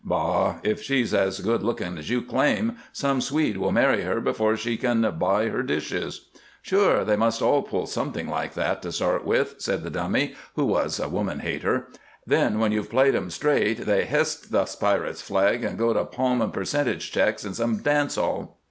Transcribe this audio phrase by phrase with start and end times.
[0.03, 0.55] "Bah!
[0.63, 4.75] If she's as good looking as you claim, some Swede will marry her before she
[4.75, 6.29] can buy her dishes."
[6.63, 7.05] "Sure!
[7.05, 10.99] They must all pull something like that to start with," said the Dummy, who was
[10.99, 11.87] a woman hater;
[12.25, 16.49] "then when you've played 'em straight they h'ist the pirate's flag and go to palmin'
[16.49, 18.57] percentage checks in some dance hall."